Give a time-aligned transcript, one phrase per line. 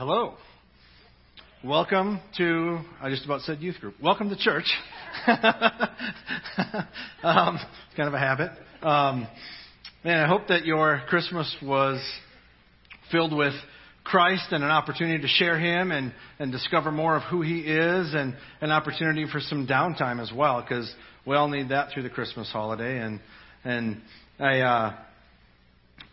[0.00, 0.32] Hello.
[1.62, 3.96] Welcome to, I just about said youth group.
[4.02, 4.64] Welcome to church.
[5.26, 5.36] um,
[7.22, 8.50] it's kind of a habit.
[8.80, 9.28] Um,
[10.02, 12.02] man, I hope that your Christmas was
[13.12, 13.52] filled with
[14.02, 18.14] Christ and an opportunity to share Him and, and discover more of who He is
[18.14, 20.90] and an opportunity for some downtime as well because
[21.26, 23.00] we all need that through the Christmas holiday.
[23.00, 23.20] And,
[23.64, 24.00] and
[24.38, 24.94] I uh,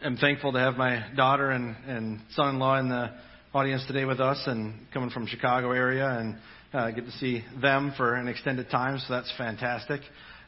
[0.03, 3.11] am thankful to have my daughter and, and son-in-law in the
[3.57, 6.37] audience today with us and coming from Chicago area and
[6.73, 9.99] uh, get to see them for an extended time, so that's fantastic.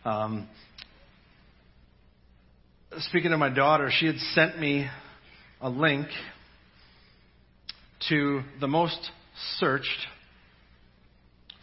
[0.06, 0.48] Um,
[3.00, 4.88] speaking of my daughter, she had sent me
[5.60, 6.06] a link
[8.10, 9.00] to the most
[9.58, 10.06] searched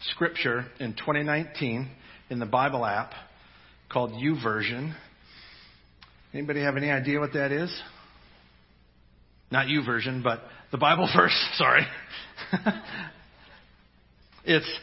[0.01, 1.89] scripture in 2019
[2.29, 3.13] in the Bible app
[3.89, 4.93] called YouVersion.
[6.33, 7.73] Anybody have any idea what that is?
[9.49, 11.85] Not YouVersion, but the Bible verse, sorry.
[14.45, 14.79] it's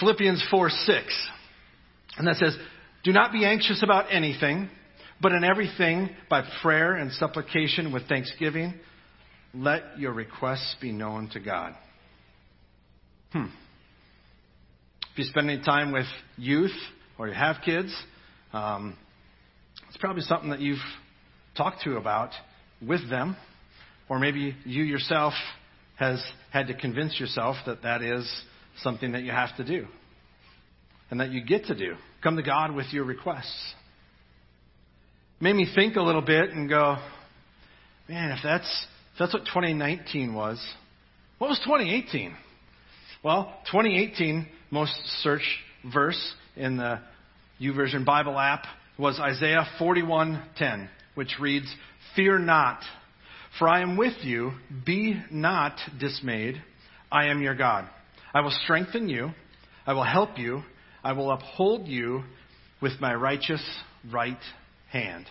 [0.00, 1.28] Philippians 4 6.
[2.18, 2.56] And that says,
[3.04, 4.68] Do not be anxious about anything,
[5.20, 8.74] but in everything, by prayer and supplication with thanksgiving,
[9.54, 11.74] let your requests be known to God.
[13.32, 13.46] Hmm.
[15.12, 16.76] If you spend any time with youth
[17.18, 17.94] or you have kids,
[18.52, 18.96] um,
[19.88, 20.78] it's probably something that you've
[21.56, 22.30] talked to about
[22.80, 23.36] with them
[24.08, 25.34] or maybe you yourself
[25.96, 28.28] has had to convince yourself that that is
[28.82, 29.86] something that you have to do
[31.10, 31.94] and that you get to do.
[32.22, 33.74] Come to God with your requests.
[35.40, 36.96] Made me think a little bit and go,
[38.08, 40.64] man, if that's, if that's what 2019 was,
[41.38, 42.34] what was 2018?
[43.22, 45.42] Well, 2018 most search
[45.92, 47.00] verse in the
[47.60, 48.64] YouVersion Bible app
[48.98, 51.72] was Isaiah 41:10, which reads,
[52.16, 52.82] "Fear not,
[53.58, 54.52] for I am with you.
[54.84, 56.62] Be not dismayed.
[57.10, 57.88] I am your God.
[58.34, 59.30] I will strengthen you.
[59.86, 60.62] I will help you.
[61.02, 62.24] I will uphold you
[62.82, 63.62] with my righteous
[64.12, 64.38] right
[64.90, 65.26] hand.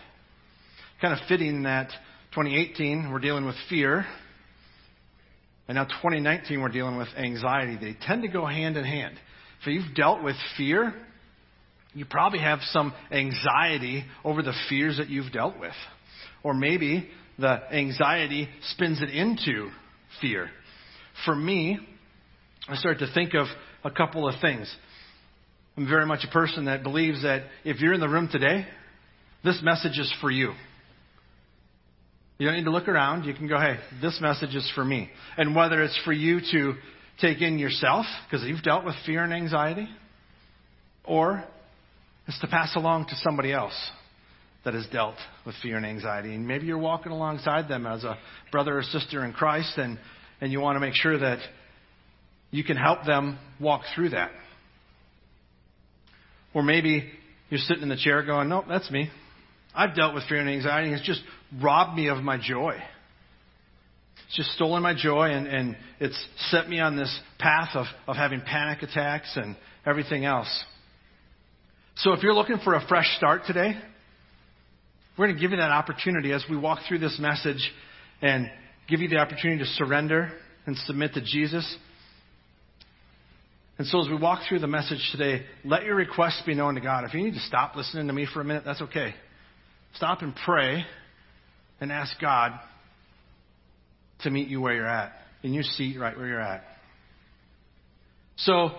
[1.00, 1.90] Kind of fitting that
[2.34, 4.04] 2018 we're dealing with fear,
[5.68, 7.76] and now 2019 we're dealing with anxiety.
[7.80, 9.14] They tend to go hand in hand.
[9.60, 10.94] If you've dealt with fear,
[11.94, 15.74] you probably have some anxiety over the fears that you've dealt with.
[16.42, 19.70] Or maybe the anxiety spins it into
[20.20, 20.50] fear.
[21.24, 21.78] For me,
[22.68, 23.46] I start to think of
[23.84, 24.72] a couple of things.
[25.76, 28.66] I'm very much a person that believes that if you're in the room today,
[29.44, 30.52] this message is for you.
[32.38, 33.24] You don't need to look around.
[33.24, 35.10] You can go, hey, this message is for me.
[35.36, 36.74] And whether it's for you to
[37.20, 39.88] take in yourself, because you've dealt with fear and anxiety,
[41.04, 41.44] or
[42.26, 43.74] it's to pass along to somebody else
[44.68, 45.14] that has dealt
[45.46, 46.34] with fear and anxiety.
[46.34, 48.18] And maybe you're walking alongside them as a
[48.52, 49.98] brother or sister in Christ, and,
[50.42, 51.38] and you want to make sure that
[52.50, 54.30] you can help them walk through that.
[56.52, 57.10] Or maybe
[57.48, 59.08] you're sitting in the chair going, Nope, that's me.
[59.74, 60.92] I've dealt with fear and anxiety.
[60.92, 61.22] It's just
[61.62, 62.76] robbed me of my joy.
[64.26, 68.16] It's just stolen my joy, and, and it's set me on this path of, of
[68.16, 70.64] having panic attacks and everything else.
[71.96, 73.72] So if you're looking for a fresh start today,
[75.18, 77.72] we're going to give you that opportunity as we walk through this message
[78.22, 78.48] and
[78.88, 80.30] give you the opportunity to surrender
[80.64, 81.76] and submit to Jesus.
[83.78, 86.80] And so, as we walk through the message today, let your requests be known to
[86.80, 87.04] God.
[87.04, 89.14] If you need to stop listening to me for a minute, that's okay.
[89.94, 90.84] Stop and pray
[91.80, 92.52] and ask God
[94.20, 95.12] to meet you where you're at,
[95.42, 96.64] in your seat right where you're at.
[98.36, 98.70] So,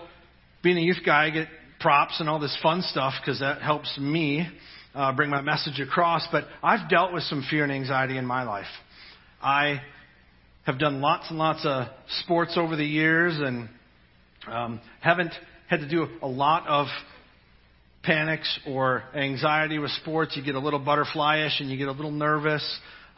[0.62, 1.48] being a youth guy, I get
[1.80, 4.46] props and all this fun stuff because that helps me
[4.94, 8.42] uh, bring my message across, but I've dealt with some fear and anxiety in my
[8.42, 8.66] life.
[9.42, 9.80] I
[10.64, 11.86] have done lots and lots of
[12.22, 13.68] sports over the years and
[14.46, 15.32] um, haven't
[15.68, 16.86] had to do a lot of
[18.02, 20.36] panics or anxiety with sports.
[20.36, 22.64] You get a little butterflyish and you get a little nervous,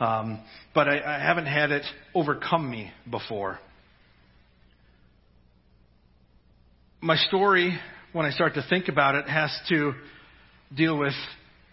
[0.01, 0.41] um,
[0.75, 3.59] but I, I haven't had it overcome me before.
[7.01, 7.79] My story,
[8.13, 9.93] when I start to think about it, has to
[10.77, 11.15] deal with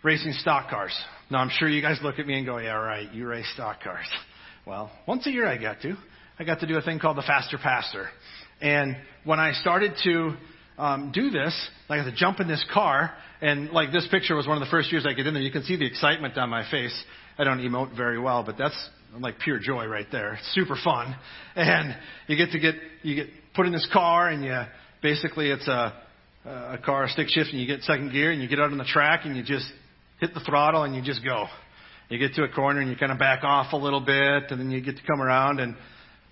[0.04, 0.98] racing stock cars.
[1.30, 3.82] Now, I'm sure you guys look at me and go, yeah, right, you race stock
[3.84, 4.08] cars.
[4.66, 5.96] Well, once a year I got to.
[6.40, 8.08] I got to do a thing called the Faster Pastor.
[8.62, 10.34] And when I started to
[10.78, 11.54] um, do this,
[11.90, 14.72] I got to jump in this car, and like this picture was one of the
[14.72, 15.44] first years I get in there.
[15.44, 16.98] You can see the excitement on my face.
[17.38, 20.36] I don't emote very well, but that's like pure joy right there.
[20.36, 21.16] It's super fun,
[21.56, 21.96] and
[22.28, 24.58] you get to get you get put in this car, and you
[25.02, 25.94] basically it's a
[26.46, 28.86] a car stick shift, and you get second gear, and you get out on the
[28.86, 29.66] track, and you just
[30.20, 31.48] hit the throttle and you just go.
[32.10, 34.60] You get to a corner and you kind of back off a little bit, and
[34.60, 35.60] then you get to come around.
[35.60, 35.76] And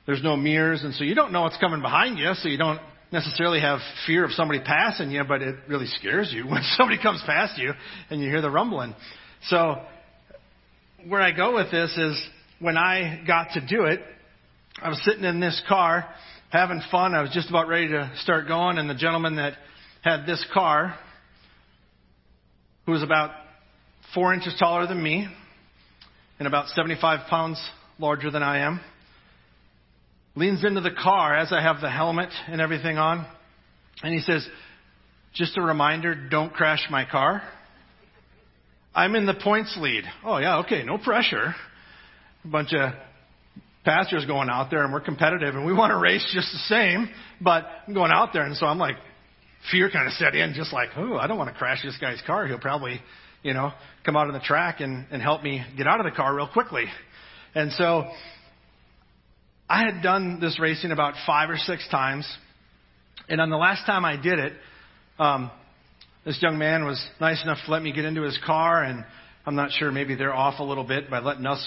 [0.08, 2.80] there's no mirrors, and so you don't know what's coming behind you, so you don't
[3.12, 7.22] necessarily have fear of somebody passing you, but it really scares you when somebody comes
[7.26, 7.74] past you
[8.10, 8.96] and you hear the rumbling.
[9.50, 9.76] So,
[11.08, 12.28] where I go with this is
[12.60, 14.02] when I got to do it,
[14.82, 16.06] I was sitting in this car
[16.50, 17.14] having fun.
[17.14, 19.54] I was just about ready to start going, and the gentleman that
[20.02, 20.98] had this car,
[22.86, 23.32] who was about
[24.18, 25.28] four inches taller than me
[26.40, 27.62] and about 75 pounds
[28.00, 28.82] larger than I am,
[30.34, 33.28] leans into the car as I have the helmet and everything on,
[34.02, 34.44] and he says,
[35.36, 37.44] Just a reminder, don't crash my car.
[38.96, 40.04] I'm in the points lead.
[40.26, 41.54] Oh, yeah, okay, no pressure.
[42.44, 42.94] A bunch of
[43.86, 47.08] pastors going out there, and we're competitive, and we want to race just the same,
[47.40, 48.96] but I'm going out there, and so I'm like,
[49.70, 52.22] fear kind of set in, just like, oh, I don't want to crash this guy's
[52.26, 52.48] car.
[52.48, 53.00] He'll probably,
[53.44, 53.72] you know,
[54.06, 56.48] come out on the track and, and help me get out of the car real
[56.48, 56.86] quickly.
[57.56, 58.06] And so
[59.70, 62.28] I had done this racing about five or six times.
[63.30, 64.54] And on the last time I did it,
[65.20, 65.52] um,
[66.26, 69.06] this young man was nice enough to let me get into his car, and
[69.46, 71.66] I'm not sure, maybe they're off a little bit by letting us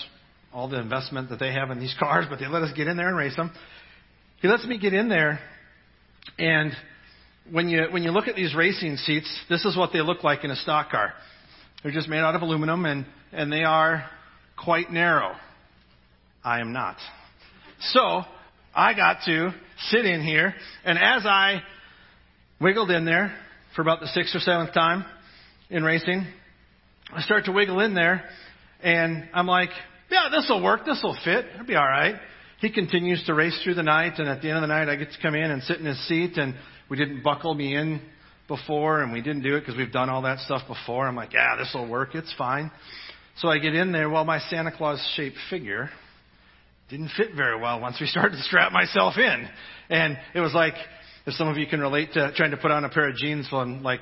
[0.53, 2.97] all the investment that they have in these cars, but they let us get in
[2.97, 3.51] there and race them.
[4.43, 5.41] He lets me get in there,
[6.39, 6.73] and
[7.51, 10.45] when you when you look at these racing seats, this is what they look like
[10.45, 11.13] in a stock car.
[11.83, 14.05] They're just made out of aluminum, and and they are
[14.63, 15.35] quite narrow.
[16.45, 16.97] I am not.
[17.81, 18.23] So
[18.75, 19.51] I got to
[19.89, 20.55] sit in here,
[20.85, 21.63] and as I
[22.61, 23.35] wiggled in there
[23.75, 25.05] for about the sixth or seventh time
[25.71, 26.27] in racing,
[27.13, 28.25] I start to wiggle in there,
[28.83, 29.71] and I'm like,
[30.11, 30.85] yeah, this will work.
[30.85, 31.47] This will fit.
[31.55, 32.17] It'll be all right.
[32.61, 34.97] He continues to race through the night, and at the end of the night, I
[34.97, 36.55] get to come in and sit in his seat, and
[36.91, 38.03] we didn't buckle me in
[38.51, 41.07] before, and we didn't do it because we've done all that stuff before.
[41.07, 42.15] I'm like, yeah, this will work.
[42.15, 42.71] It's fine.
[43.39, 44.11] So I get in there.
[44.11, 45.89] Well, my Santa Claus shaped figure
[46.91, 49.49] didn't fit very well once we started to strap myself in.
[49.89, 50.75] And it was like,
[51.27, 53.49] if some of you can relate to trying to put on a pair of jeans
[53.49, 54.01] from like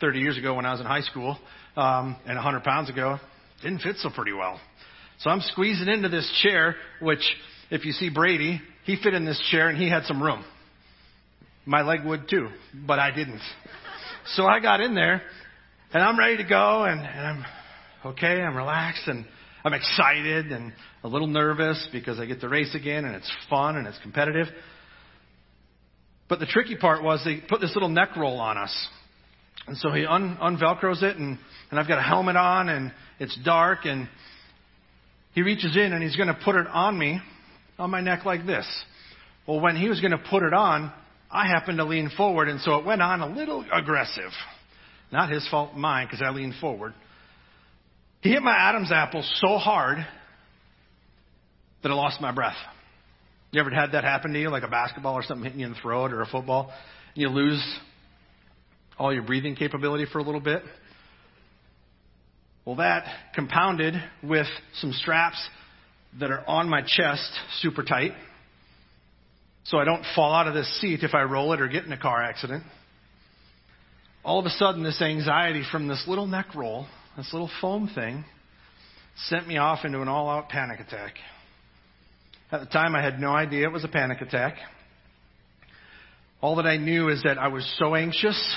[0.00, 1.38] 30 years ago when I was in high school,
[1.76, 3.18] um, and 100 pounds ago,
[3.62, 4.60] didn't fit so pretty well.
[5.20, 7.22] So I'm squeezing into this chair, which,
[7.70, 10.44] if you see Brady, he fit in this chair and he had some room.
[11.64, 12.48] My leg would too,
[12.86, 13.40] but I didn't.
[14.26, 15.20] So I got in there
[15.92, 17.44] and I'm ready to go and, and I'm
[18.12, 19.26] okay, I'm relaxed and
[19.64, 20.72] I'm excited and
[21.02, 24.46] a little nervous because I get to race again and it's fun and it's competitive.
[26.28, 28.88] But the tricky part was they put this little neck roll on us.
[29.66, 31.38] And so he un, unvelcros it and,
[31.70, 34.08] and I've got a helmet on and it's dark and
[35.34, 37.20] he reaches in and he's going to put it on me,
[37.78, 38.66] on my neck like this.
[39.48, 40.92] Well, when he was going to put it on,
[41.32, 44.30] I happened to lean forward and so it went on a little aggressive.
[45.10, 46.94] Not his fault, mine, because I leaned forward.
[48.20, 49.98] He hit my Adam's apple so hard
[51.82, 52.56] that I lost my breath.
[53.50, 55.72] You ever had that happen to you, like a basketball or something hitting you in
[55.72, 56.72] the throat or a football?
[57.14, 57.62] And you lose
[58.98, 60.62] all your breathing capability for a little bit?
[62.64, 63.04] Well, that
[63.34, 65.44] compounded with some straps
[66.20, 67.30] that are on my chest
[67.60, 68.12] super tight
[69.64, 71.92] so I don't fall out of this seat if I roll it or get in
[71.92, 72.64] a car accident.
[74.24, 76.86] All of a sudden, this anxiety from this little neck roll
[77.16, 78.24] this little foam thing,
[79.28, 81.14] sent me off into an all out panic attack.
[82.50, 84.56] At the time, I had no idea it was a panic attack.
[86.40, 88.56] All that I knew is that I was so anxious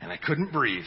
[0.00, 0.84] and I couldn't breathe.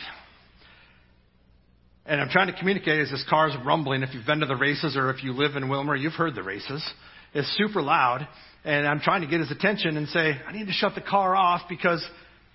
[2.05, 4.03] And I'm trying to communicate as this car's rumbling.
[4.03, 6.43] If you've been to the races or if you live in Willmar, you've heard the
[6.43, 6.87] races.
[7.33, 8.27] It's super loud.
[8.63, 11.35] And I'm trying to get his attention and say, I need to shut the car
[11.35, 12.05] off because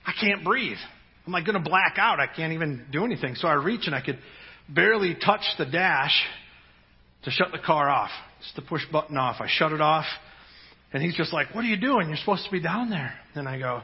[0.06, 0.76] I can't breathe.
[1.26, 2.20] I'm like going to black out.
[2.20, 3.34] I can't even do anything.
[3.34, 4.18] So I reach and I could
[4.68, 6.14] barely touch the dash
[7.24, 8.10] to shut the car off.
[8.40, 9.36] Just the push button off.
[9.40, 10.06] I shut it off.
[10.92, 12.08] And he's just like, What are you doing?
[12.08, 13.12] You're supposed to be down there.
[13.34, 13.82] And I go,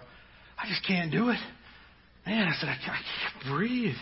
[0.56, 1.38] I just can't do it.
[2.24, 3.96] Man, I said, I can't, I can't breathe.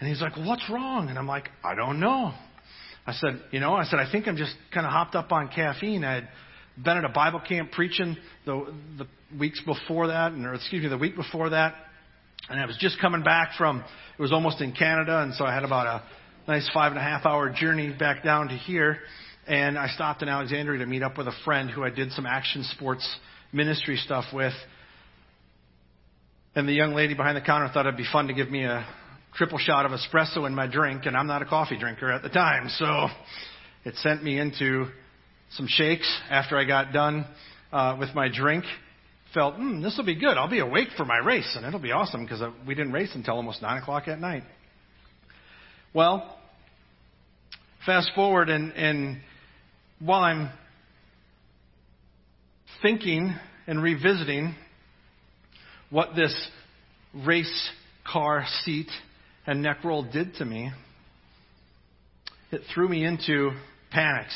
[0.00, 1.10] And he's like, well, What's wrong?
[1.10, 2.32] And I'm like, I don't know.
[3.06, 5.48] I said, You know, I said, I think I'm just kind of hopped up on
[5.48, 6.04] caffeine.
[6.04, 6.28] I had
[6.82, 8.16] been at a Bible camp preaching
[8.46, 9.06] the, the
[9.38, 11.74] weeks before that, or excuse me, the week before that.
[12.48, 13.80] And I was just coming back from,
[14.18, 16.02] it was almost in Canada, and so I had about a
[16.50, 18.98] nice five and a half hour journey back down to here.
[19.46, 22.26] And I stopped in Alexandria to meet up with a friend who I did some
[22.26, 23.08] action sports
[23.52, 24.52] ministry stuff with.
[26.54, 28.86] And the young lady behind the counter thought it'd be fun to give me a
[29.34, 32.28] triple shot of espresso in my drink, and I'm not a coffee drinker at the
[32.28, 32.68] time.
[32.68, 33.08] So
[33.84, 34.86] it sent me into
[35.50, 37.26] some shakes after I got done
[37.72, 38.64] uh, with my drink
[39.34, 40.36] felt, hmm, this will be good.
[40.36, 43.10] I'll be awake for my race, and it'll be awesome because uh, we didn't race
[43.14, 44.44] until almost 9 o'clock at night.
[45.94, 46.38] Well,
[47.86, 49.20] fast forward, and, and
[49.98, 50.50] while I'm
[52.82, 53.34] thinking
[53.66, 54.54] and revisiting
[55.90, 56.34] what this
[57.14, 57.70] race
[58.10, 58.88] car seat
[59.46, 60.70] and neck roll did to me,
[62.50, 63.50] it threw me into
[63.90, 64.34] panics.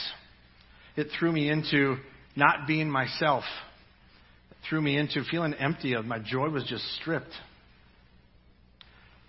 [0.96, 1.96] It threw me into
[2.34, 3.44] not being myself.
[4.50, 5.92] It threw me into feeling empty.
[5.94, 7.32] Of my joy was just stripped.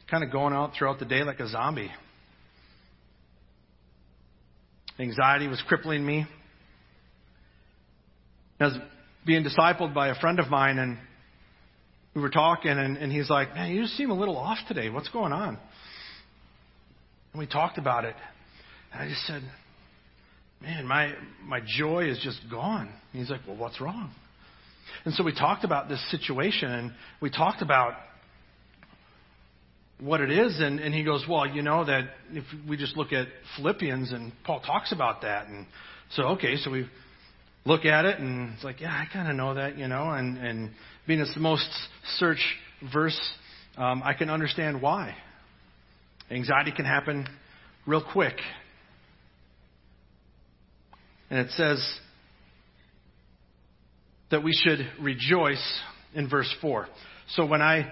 [0.09, 1.91] Kind of going out throughout the day like a zombie.
[4.99, 6.25] Anxiety was crippling me.
[8.59, 8.77] I was
[9.25, 10.97] being discipled by a friend of mine, and
[12.17, 14.89] we were talking, and, and he's like, Man, you just seem a little off today.
[14.89, 15.49] What's going on?
[17.31, 18.15] And we talked about it.
[18.91, 19.43] And I just said,
[20.59, 21.13] Man, my,
[21.45, 22.89] my joy is just gone.
[23.13, 24.11] And he's like, Well, what's wrong?
[25.05, 27.93] And so we talked about this situation, and we talked about
[29.99, 30.59] what it is.
[30.59, 34.31] And, and he goes, Well, you know, that if we just look at Philippians, and
[34.43, 35.49] Paul talks about that.
[35.49, 35.67] And
[36.13, 36.87] so, okay, so we
[37.67, 40.09] look at it, and it's like, Yeah, I kind of know that, you know.
[40.09, 40.71] And, and
[41.05, 41.69] being it's the most
[42.17, 42.43] search
[42.93, 43.19] verse,
[43.77, 45.15] um, I can understand why.
[46.31, 47.27] Anxiety can happen
[47.85, 48.35] real quick.
[51.29, 51.85] And it says
[54.31, 55.79] that we should rejoice
[56.13, 56.87] in verse 4.
[57.29, 57.91] So when I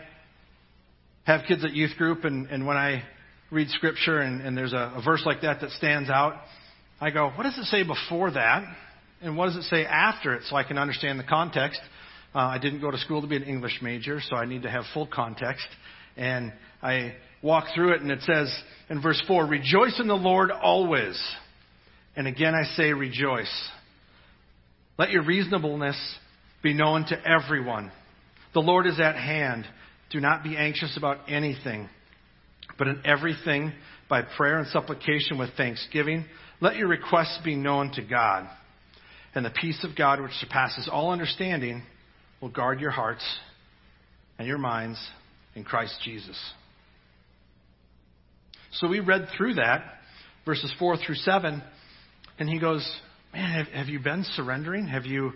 [1.26, 3.04] have kids at youth group and, and when I
[3.52, 6.36] read scripture and, and there's a, a verse like that that stands out,
[7.00, 8.64] I go, what does it say before that?
[9.26, 11.82] And what does it say after it so I can understand the context?
[12.36, 14.70] Uh, I didn't go to school to be an English major, so I need to
[14.70, 15.66] have full context.
[16.16, 16.54] And
[16.84, 18.56] I walk through it and it says
[18.88, 21.20] in verse 4, Rejoice in the Lord always.
[22.16, 23.52] And again I say rejoice.
[25.00, 25.98] Let your reasonableness
[26.62, 27.92] be known to everyone.
[28.54, 29.66] The Lord is at hand.
[30.12, 31.90] Do not be anxious about anything,
[32.78, 33.74] but in everything,
[34.08, 36.26] by prayer and supplication with thanksgiving,
[36.62, 38.48] let your requests be known to God.
[39.36, 41.84] And the peace of God, which surpasses all understanding,
[42.42, 43.24] will guard your hearts
[44.40, 44.98] and your minds
[45.56, 46.40] in Christ Jesus.
[48.74, 49.84] So we read through that,
[50.46, 51.62] verses 4 through 7,
[52.40, 52.90] and he goes,
[53.34, 54.88] Man, have, have you been surrendering?
[54.88, 55.34] Have you,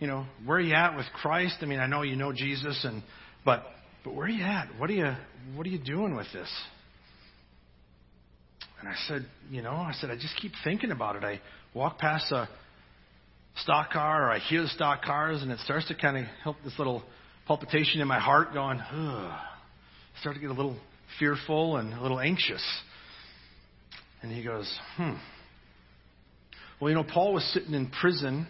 [0.00, 1.56] you know, where are you at with Christ?
[1.60, 3.02] I mean, I know you know Jesus, and
[3.44, 3.64] but
[4.02, 4.68] but where are you at?
[4.78, 5.14] What are you
[5.54, 6.48] what are you doing with this?
[8.80, 11.24] And I said, you know, I said, I just keep thinking about it.
[11.24, 11.40] I
[11.74, 12.48] walk past a
[13.56, 16.56] stock car or I hear the stock cars and it starts to kind of help
[16.64, 17.02] this little
[17.46, 19.38] palpitation in my heart going, ugh.
[20.20, 20.76] Start to get a little
[21.18, 22.62] fearful and a little anxious.
[24.22, 25.14] And he goes, hmm.
[26.80, 28.46] Well, you know, Paul was sitting in prison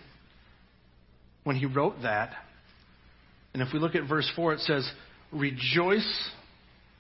[1.45, 2.33] when he wrote that.
[3.53, 4.91] And if we look at verse 4, it says,
[5.33, 6.31] Rejoice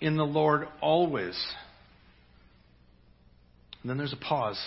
[0.00, 1.40] in the Lord always.
[3.82, 4.60] And then there's a pause.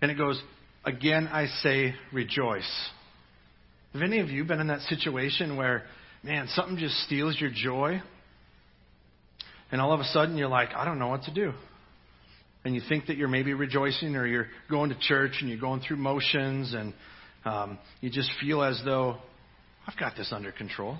[0.00, 0.40] And it goes,
[0.84, 2.88] Again I say rejoice.
[3.92, 5.84] Have any of you been in that situation where,
[6.22, 8.00] man, something just steals your joy?
[9.70, 11.52] And all of a sudden you're like, I don't know what to do.
[12.64, 15.80] And you think that you're maybe rejoicing or you're going to church and you're going
[15.80, 16.92] through motions and
[17.44, 19.16] um, you just feel as though,
[19.86, 20.98] I've got this under control.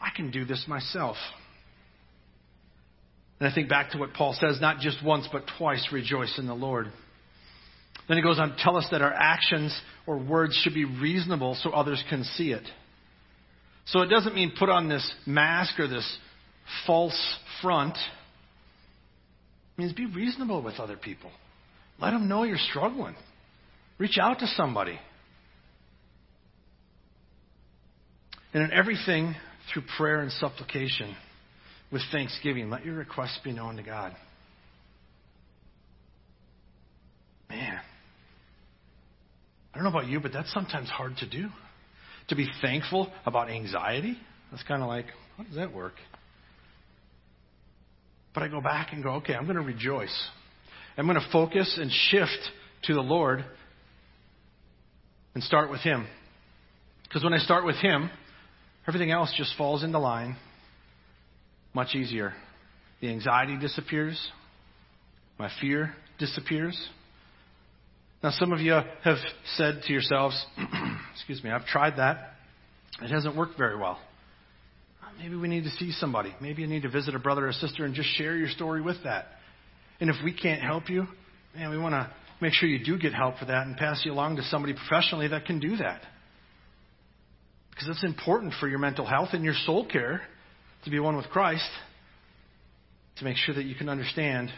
[0.00, 1.16] I can do this myself.
[3.38, 6.46] And I think back to what Paul says, not just once, but twice, rejoice in
[6.46, 6.88] the Lord.
[8.08, 11.56] Then he goes on to tell us that our actions or words should be reasonable
[11.62, 12.64] so others can see it.
[13.86, 16.18] So it doesn't mean put on this mask or this
[16.86, 17.94] false front.
[17.94, 21.30] It means be reasonable with other people.
[22.00, 23.14] Let them know you're struggling.
[23.98, 24.98] Reach out to somebody.
[28.54, 29.34] And in everything,
[29.72, 31.16] through prayer and supplication,
[31.90, 34.16] with thanksgiving, let your requests be known to God.
[37.48, 37.80] Man,
[39.71, 41.48] I don't know about you, but that's sometimes hard to do.
[42.28, 44.16] To be thankful about anxiety,
[44.50, 45.94] that's kind of like, how does that work?
[48.34, 50.28] But I go back and go, okay, I'm going to rejoice.
[50.96, 52.38] I'm going to focus and shift
[52.84, 53.44] to the Lord
[55.34, 56.06] and start with Him.
[57.04, 58.10] Because when I start with Him,
[58.86, 60.36] everything else just falls into line
[61.74, 62.34] much easier.
[63.00, 64.20] The anxiety disappears,
[65.38, 66.78] my fear disappears.
[68.22, 69.16] Now, some of you have
[69.56, 70.46] said to yourselves,
[71.14, 72.34] excuse me, I've tried that.
[73.00, 73.98] It hasn't worked very well.
[75.18, 76.34] Maybe we need to see somebody.
[76.40, 78.96] Maybe you need to visit a brother or sister and just share your story with
[79.04, 79.26] that.
[80.00, 81.06] And if we can't help you,
[81.54, 82.10] man, we want to
[82.40, 85.28] make sure you do get help for that and pass you along to somebody professionally
[85.28, 86.02] that can do that.
[87.70, 90.22] Because it's important for your mental health and your soul care
[90.84, 91.68] to be one with Christ
[93.18, 94.50] to make sure that you can understand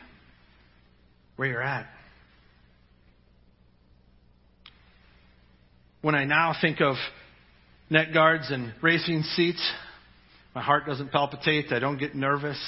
[1.36, 1.86] where you're at.
[6.04, 6.96] When I now think of
[7.88, 9.72] net guards and racing seats,
[10.54, 11.72] my heart doesn't palpitate.
[11.72, 12.62] I don't get nervous.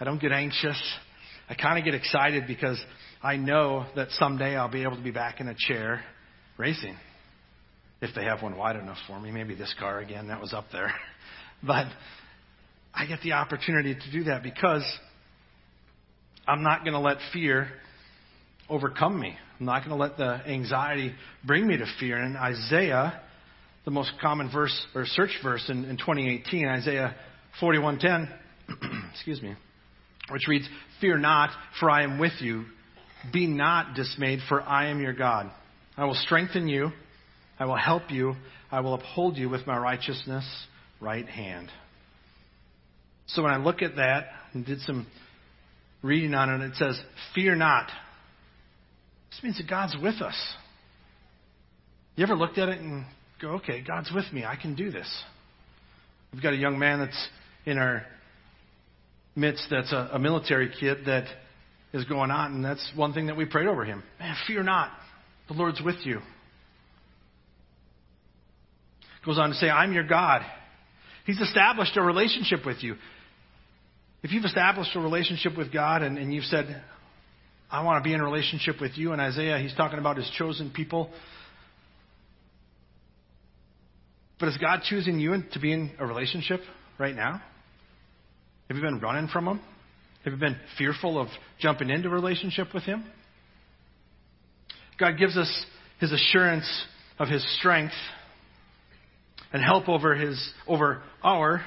[0.00, 0.80] I don't get anxious.
[1.50, 2.82] I kind of get excited because
[3.22, 6.02] I know that someday I'll be able to be back in a chair
[6.56, 6.96] racing.
[8.00, 9.30] If they have one wide enough for me.
[9.30, 10.92] Maybe this car again, that was up there.
[11.62, 11.86] But
[12.94, 14.84] I get the opportunity to do that because
[16.46, 17.68] I'm not going to let fear
[18.68, 19.36] overcome me.
[19.58, 21.12] I'm not going to let the anxiety
[21.44, 22.18] bring me to fear.
[22.18, 23.20] And Isaiah,
[23.84, 27.14] the most common verse or search verse in, in 2018, Isaiah
[27.60, 28.28] 41:10,
[29.12, 29.54] excuse me,
[30.30, 30.68] which reads,
[31.00, 32.64] "Fear not, for I am with you.
[33.32, 35.50] Be not dismayed, for I am your God.
[35.96, 36.90] I will strengthen you.
[37.58, 38.34] I will help you.
[38.70, 40.44] I will uphold you with my righteousness
[41.00, 41.70] right hand."
[43.28, 45.06] So when I look at that and did some
[46.02, 46.98] reading on it, it says,
[47.34, 47.90] Fear not.
[49.36, 50.34] This means that God's with us.
[52.14, 53.04] You ever looked at it and
[53.42, 54.46] go, okay, God's with me.
[54.46, 55.06] I can do this.
[56.32, 57.28] We've got a young man that's
[57.66, 58.06] in our
[59.34, 61.26] midst that's a, a military kid that
[61.92, 64.02] is going on, and that's one thing that we prayed over him.
[64.18, 64.90] Man, fear not.
[65.48, 66.20] The Lord's with you.
[69.26, 70.40] Goes on to say, I'm your God.
[71.26, 72.94] He's established a relationship with you.
[74.22, 76.82] If you've established a relationship with God and, and you've said,
[77.70, 80.30] I want to be in a relationship with you, And Isaiah, he's talking about his
[80.38, 81.10] chosen people.
[84.38, 86.60] But is God choosing you to be in a relationship
[86.98, 87.42] right now?
[88.68, 89.60] Have you been running from him?
[90.24, 93.04] Have you been fearful of jumping into a relationship with him?
[94.98, 95.66] God gives us
[96.00, 96.68] his assurance
[97.18, 97.94] of his strength
[99.52, 101.62] and help over his over our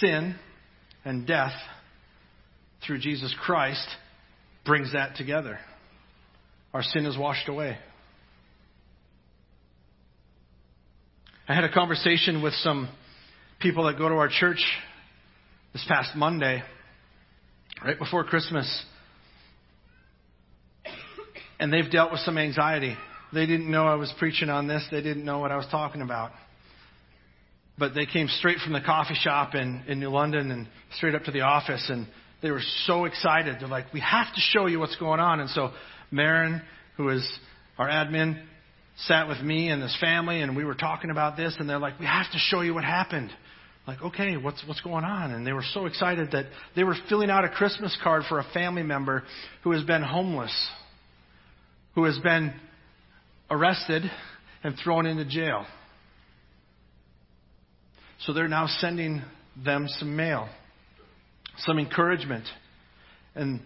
[0.00, 0.36] sin
[1.04, 1.52] and death
[2.86, 3.86] through Jesus Christ
[4.68, 5.58] brings that together.
[6.74, 7.78] Our sin is washed away.
[11.48, 12.90] I had a conversation with some
[13.60, 14.62] people that go to our church
[15.72, 16.62] this past Monday,
[17.82, 18.84] right before Christmas.
[21.58, 22.94] And they've dealt with some anxiety.
[23.32, 26.02] They didn't know I was preaching on this, they didn't know what I was talking
[26.02, 26.32] about
[27.78, 31.22] but they came straight from the coffee shop in, in New London and straight up
[31.22, 32.08] to the office, and
[32.40, 33.56] they were so excited.
[33.60, 35.72] They're like, "We have to show you what's going on." And so,
[36.10, 36.62] Marin,
[36.96, 37.28] who is
[37.78, 38.40] our admin,
[38.96, 41.98] sat with me and this family, and we were talking about this, and they're like,
[42.00, 43.30] "We have to show you what happened."
[43.86, 45.30] Like, okay, what's what's going on?
[45.30, 46.44] And they were so excited that
[46.76, 49.24] they were filling out a Christmas card for a family member
[49.62, 50.52] who has been homeless,
[51.94, 52.52] who has been
[53.50, 54.02] arrested
[54.62, 55.64] and thrown into jail.
[58.26, 59.22] So they're now sending
[59.64, 60.48] them some mail,
[61.60, 62.44] some encouragement.
[63.34, 63.60] And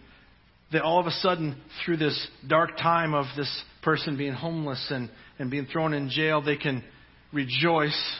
[0.71, 5.09] they all of a sudden, through this dark time of this person being homeless and,
[5.39, 6.83] and being thrown in jail, they can
[7.31, 8.19] rejoice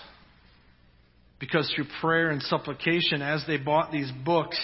[1.39, 4.57] because through prayer and supplication, as they bought these books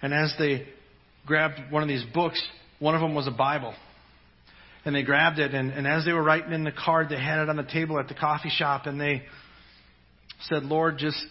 [0.00, 0.66] and as they
[1.26, 2.42] grabbed one of these books,
[2.80, 3.74] one of them was a Bible.
[4.84, 7.38] And they grabbed it, and, and as they were writing in the card, they had
[7.38, 9.22] it on the table at the coffee shop, and they
[10.48, 11.24] said, Lord, just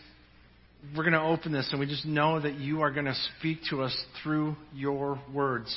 [0.95, 3.59] we're going to open this and we just know that you are going to speak
[3.69, 5.75] to us through your words.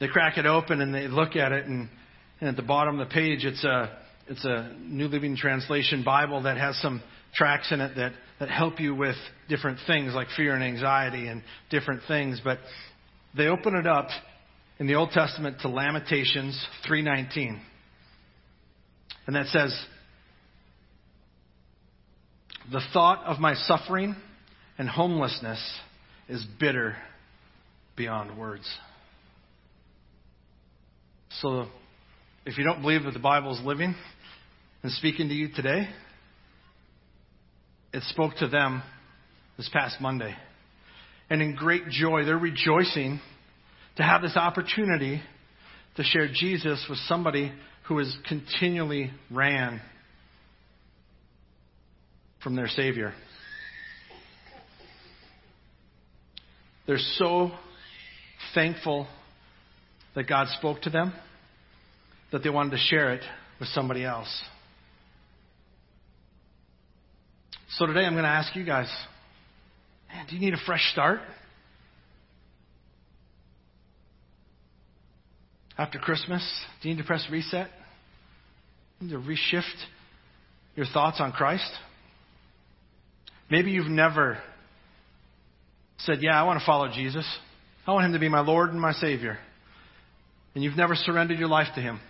[0.00, 1.88] They crack it open and they look at it, and,
[2.40, 6.42] and at the bottom of the page, it's a, it's a New Living Translation Bible
[6.44, 7.02] that has some
[7.34, 9.16] tracks in it that, that help you with
[9.50, 12.40] different things like fear and anxiety and different things.
[12.42, 12.58] But
[13.36, 14.08] they open it up
[14.78, 16.58] in the Old Testament to Lamentations
[16.88, 17.60] 3:19.
[19.26, 19.78] And that says,
[22.70, 24.16] the thought of my suffering
[24.78, 25.60] and homelessness
[26.28, 26.96] is bitter
[27.96, 28.68] beyond words.
[31.40, 31.66] So,
[32.46, 33.94] if you don't believe that the Bible is living
[34.82, 35.88] and speaking to you today,
[37.92, 38.82] it spoke to them
[39.56, 40.34] this past Monday.
[41.28, 43.20] And in great joy, they're rejoicing
[43.96, 45.20] to have this opportunity
[45.96, 47.52] to share Jesus with somebody
[47.86, 49.80] who has continually ran
[52.42, 53.12] from their Savior.
[56.86, 57.50] They're so
[58.54, 59.06] thankful
[60.14, 61.12] that God spoke to them
[62.32, 63.22] that they wanted to share it
[63.58, 64.42] with somebody else.
[67.70, 68.88] So today I'm going to ask you guys
[70.12, 71.20] man, do you need a fresh start?
[75.78, 76.42] After Christmas,
[76.82, 77.68] do you need to press reset?
[79.00, 79.84] You need to reshift
[80.76, 81.70] your thoughts on Christ?
[83.50, 84.38] Maybe you've never
[85.98, 87.26] said, Yeah, I want to follow Jesus.
[87.86, 89.38] I want him to be my Lord and my Savior.
[90.54, 92.00] and you've never surrendered your life to Him.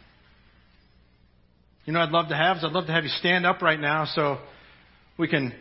[1.85, 3.81] You know, I'd love to have is I'd love to have you stand up right
[3.81, 4.39] now so
[5.19, 5.55] we can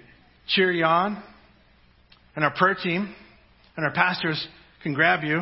[0.47, 1.21] cheer you on,
[2.35, 3.13] and our prayer team
[3.77, 4.45] and our pastors
[4.83, 5.41] can grab you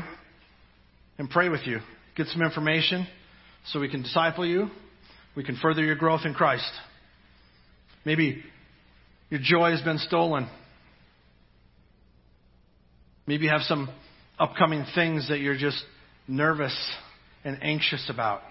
[1.18, 1.80] and pray with you,
[2.16, 3.08] get some information
[3.68, 4.70] so we can disciple you,
[5.36, 6.70] we can further your growth in Christ.
[8.06, 8.44] Maybe
[9.30, 10.48] your joy has been stolen.
[13.26, 13.90] Maybe you have some
[14.40, 15.84] upcoming things that you're just
[16.28, 16.76] nervous
[17.44, 18.42] and anxious about.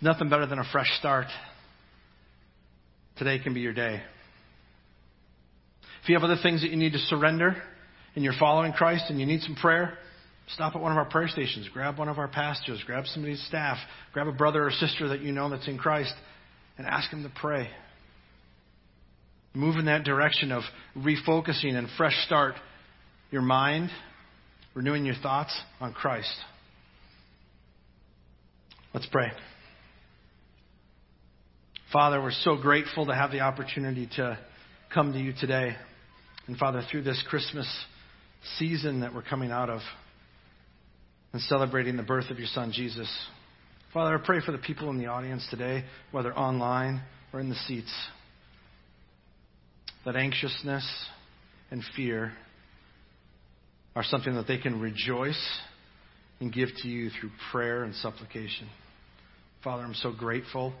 [0.00, 1.26] Nothing better than a fresh start.
[3.16, 4.00] Today can be your day.
[6.02, 7.56] If you have other things that you need to surrender
[8.14, 9.98] and you're following Christ and you need some prayer,
[10.48, 11.68] stop at one of our prayer stations.
[11.72, 12.82] Grab one of our pastors.
[12.86, 13.78] Grab somebody's staff.
[14.12, 16.14] Grab a brother or sister that you know that's in Christ
[16.76, 17.68] and ask him to pray.
[19.54, 20.62] Move in that direction of
[20.96, 22.54] refocusing and fresh start
[23.30, 23.90] your mind,
[24.74, 26.32] renewing your thoughts on Christ.
[28.94, 29.30] Let's pray.
[31.92, 34.38] Father, we're so grateful to have the opportunity to
[34.92, 35.74] come to you today.
[36.46, 37.66] And Father, through this Christmas
[38.58, 39.80] season that we're coming out of
[41.32, 43.08] and celebrating the birth of your Son, Jesus.
[43.92, 47.54] Father, I pray for the people in the audience today, whether online or in the
[47.66, 47.92] seats,
[50.04, 50.86] that anxiousness
[51.70, 52.32] and fear
[53.94, 55.58] are something that they can rejoice
[56.40, 58.68] and give to you through prayer and supplication.
[59.64, 60.72] Father, I'm so grateful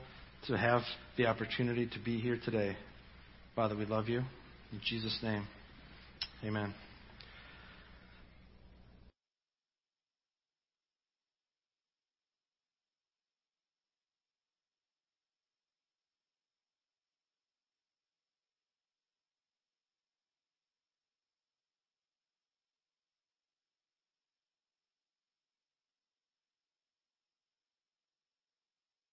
[0.46, 0.82] to have
[1.16, 2.76] the opportunity to be here today.
[3.56, 4.20] Father, we love you.
[4.70, 5.46] In Jesus' name,
[6.44, 6.72] amen.